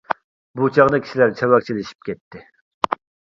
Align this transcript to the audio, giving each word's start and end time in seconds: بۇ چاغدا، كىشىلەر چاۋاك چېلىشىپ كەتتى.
بۇ 0.61 0.69
چاغدا، 0.77 0.99
كىشىلەر 1.03 1.35
چاۋاك 1.41 1.67
چېلىشىپ 1.69 2.09
كەتتى. 2.09 2.43